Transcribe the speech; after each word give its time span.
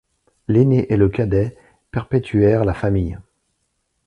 L’aîné 0.47 0.91
et 0.91 0.97
le 0.97 1.09
cadet 1.09 1.55
perpétuèrent 1.91 2.65
la 2.65 2.73
famille. 2.73 3.19